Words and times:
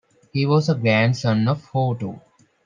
He 0.33 0.47
was 0.47 0.67
a 0.67 0.73
grandson 0.73 1.47
of 1.47 1.63
Houtu. 1.67 2.19